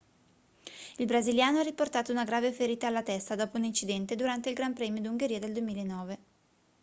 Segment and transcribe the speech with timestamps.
[0.97, 4.73] il brasiliano ha riportato una grave ferita alla testa dopo un incidente durante il gran
[4.73, 6.17] premio d'ungheria del 2009